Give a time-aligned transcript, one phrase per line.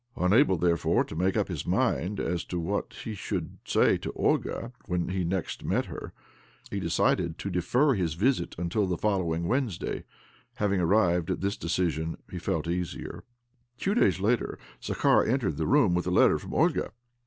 [0.17, 4.71] ЦпаЬЦ therefore, to tnake up his mind as to what he should say, to Olga
[4.87, 6.11] when he next met her,
[6.71, 10.03] he decided to defer his visit until the followingi Wednes day.
[10.55, 13.23] 'Having, (arrived at this decision, he felt easier.
[13.77, 16.93] Two days later, Zakhar entered the room with a letter from Olga.